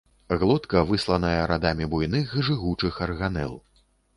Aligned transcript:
Глотка 0.43 0.79
высланая 0.91 1.43
радамі 1.51 1.85
буйных 1.93 2.35
жыгучых 2.49 3.01
арганел. 3.11 3.53